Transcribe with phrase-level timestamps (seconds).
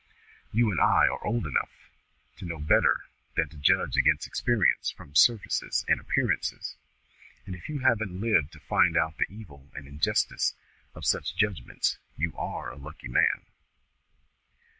[0.51, 1.91] You and I are old enough
[2.37, 3.01] to know better
[3.35, 6.75] than to judge against experience from surfaces and appearances;
[7.45, 10.55] and if you haven't lived to find out the evil and injustice
[10.95, 13.45] of such judgments, you are a lucky man."